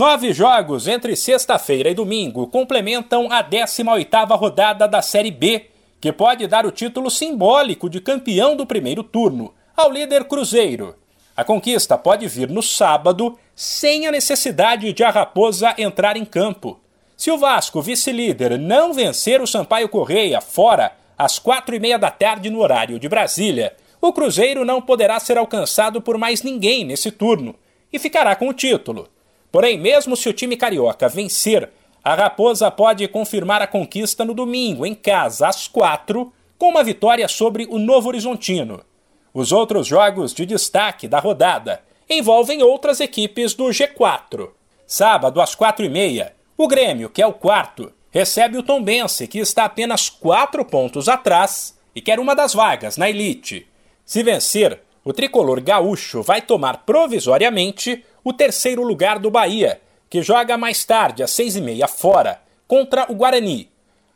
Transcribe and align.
Nove 0.00 0.32
jogos 0.32 0.88
entre 0.88 1.14
sexta-feira 1.14 1.90
e 1.90 1.94
domingo 1.94 2.46
complementam 2.46 3.30
a 3.30 3.44
18ª 3.44 4.34
rodada 4.34 4.88
da 4.88 5.02
Série 5.02 5.30
B, 5.30 5.66
que 6.00 6.10
pode 6.10 6.46
dar 6.46 6.64
o 6.64 6.72
título 6.72 7.10
simbólico 7.10 7.86
de 7.86 8.00
campeão 8.00 8.56
do 8.56 8.64
primeiro 8.64 9.02
turno 9.02 9.52
ao 9.76 9.92
líder 9.92 10.24
Cruzeiro. 10.24 10.96
A 11.36 11.44
conquista 11.44 11.98
pode 11.98 12.26
vir 12.28 12.48
no 12.48 12.62
sábado, 12.62 13.38
sem 13.54 14.06
a 14.06 14.10
necessidade 14.10 14.90
de 14.90 15.04
a 15.04 15.10
Raposa 15.10 15.74
entrar 15.76 16.16
em 16.16 16.24
campo. 16.24 16.80
Se 17.14 17.30
o 17.30 17.36
Vasco, 17.36 17.82
vice-líder, 17.82 18.58
não 18.58 18.94
vencer 18.94 19.42
o 19.42 19.46
Sampaio 19.46 19.90
Correia 19.90 20.40
fora 20.40 20.92
às 21.18 21.38
quatro 21.38 21.76
e 21.76 21.78
meia 21.78 21.98
da 21.98 22.10
tarde 22.10 22.48
no 22.48 22.60
horário 22.60 22.98
de 22.98 23.06
Brasília, 23.06 23.76
o 24.00 24.14
Cruzeiro 24.14 24.64
não 24.64 24.80
poderá 24.80 25.20
ser 25.20 25.36
alcançado 25.36 26.00
por 26.00 26.16
mais 26.16 26.42
ninguém 26.42 26.86
nesse 26.86 27.10
turno 27.10 27.54
e 27.92 27.98
ficará 27.98 28.34
com 28.34 28.48
o 28.48 28.54
título. 28.54 29.06
Porém, 29.50 29.78
mesmo 29.78 30.16
se 30.16 30.28
o 30.28 30.32
time 30.32 30.56
carioca 30.56 31.08
vencer, 31.08 31.70
a 32.02 32.14
Raposa 32.14 32.70
pode 32.70 33.06
confirmar 33.08 33.60
a 33.60 33.66
conquista 33.66 34.24
no 34.24 34.32
domingo, 34.32 34.86
em 34.86 34.94
casa, 34.94 35.48
às 35.48 35.68
quatro, 35.68 36.32
com 36.56 36.68
uma 36.68 36.84
vitória 36.84 37.26
sobre 37.28 37.66
o 37.68 37.78
Novo 37.78 38.08
Horizontino. 38.08 38.80
Os 39.32 39.52
outros 39.52 39.86
jogos 39.86 40.32
de 40.32 40.46
destaque 40.46 41.06
da 41.06 41.18
rodada 41.18 41.82
envolvem 42.08 42.62
outras 42.62 43.00
equipes 43.00 43.54
do 43.54 43.64
G4. 43.66 44.50
Sábado, 44.86 45.40
às 45.40 45.54
quatro 45.54 45.84
e 45.84 45.88
meia, 45.88 46.34
o 46.56 46.66
Grêmio, 46.66 47.08
que 47.08 47.22
é 47.22 47.26
o 47.26 47.32
quarto, 47.32 47.92
recebe 48.10 48.58
o 48.58 48.62
Tombense, 48.62 49.28
que 49.28 49.38
está 49.38 49.64
apenas 49.64 50.10
quatro 50.10 50.64
pontos 50.64 51.08
atrás 51.08 51.78
e 51.94 52.00
quer 52.00 52.18
uma 52.18 52.34
das 52.34 52.54
vagas 52.54 52.96
na 52.96 53.08
elite. 53.08 53.66
Se 54.04 54.22
vencer, 54.22 54.80
o 55.04 55.12
tricolor 55.12 55.60
gaúcho 55.60 56.22
vai 56.22 56.42
tomar 56.42 56.78
provisoriamente 56.78 58.04
o 58.24 58.32
terceiro 58.32 58.82
lugar 58.82 59.18
do 59.18 59.30
Bahia, 59.30 59.80
que 60.08 60.22
joga 60.22 60.58
mais 60.58 60.84
tarde, 60.84 61.22
às 61.22 61.30
seis 61.30 61.56
e 61.56 61.60
meia, 61.60 61.86
fora, 61.86 62.40
contra 62.66 63.10
o 63.10 63.14
Guarani. 63.14 63.70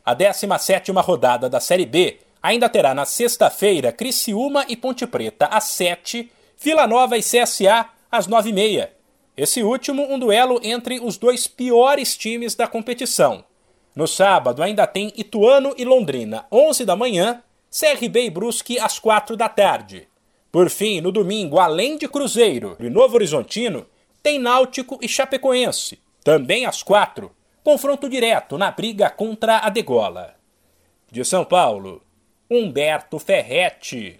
A 0.05 0.13
17 0.13 0.91
rodada 0.91 1.49
da 1.49 1.59
Série 1.59 1.85
B 1.85 2.19
ainda 2.41 2.69
terá 2.69 2.93
na 2.93 3.05
sexta-feira 3.05 3.91
Criciúma 3.91 4.65
e 4.69 4.75
Ponte 4.75 5.07
Preta 5.07 5.47
às 5.47 5.63
sete, 5.63 6.31
Vila 6.61 6.85
Nova 6.85 7.17
e 7.17 7.21
CSA 7.21 7.89
às 8.11 8.27
nove 8.27 8.51
e 8.51 8.53
meia. 8.53 8.93
Esse 9.35 9.63
último 9.63 10.03
um 10.03 10.19
duelo 10.19 10.59
entre 10.63 10.99
os 10.99 11.17
dois 11.17 11.47
piores 11.47 12.15
times 12.15 12.53
da 12.53 12.67
competição. 12.67 13.43
No 13.95 14.07
sábado 14.07 14.61
ainda 14.61 14.85
tem 14.85 15.11
Ituano 15.17 15.73
e 15.77 15.83
Londrina, 15.83 16.45
11 16.51 16.85
da 16.85 16.95
manhã, 16.95 17.41
CRB 17.71 18.25
e 18.25 18.29
Brusque 18.29 18.77
às 18.77 18.99
quatro 18.99 19.35
da 19.35 19.49
tarde. 19.49 20.07
Por 20.51 20.69
fim, 20.69 21.01
no 21.01 21.11
domingo, 21.11 21.59
além 21.59 21.97
de 21.97 22.07
Cruzeiro 22.07 22.77
e 22.79 22.89
Novo 22.89 23.15
Horizontino, 23.15 23.85
tem 24.25 24.39
Náutico 24.39 24.97
e 25.03 25.07
Chapecoense, 25.07 25.99
também 26.23 26.65
às 26.65 26.81
quatro, 26.81 27.31
confronto 27.63 28.09
direto 28.09 28.57
na 28.57 28.71
briga 28.71 29.07
contra 29.07 29.59
a 29.59 29.69
Degola. 29.69 30.33
De 31.11 31.23
São 31.23 31.45
Paulo, 31.45 32.01
Humberto 32.49 33.19
Ferretti. 33.19 34.13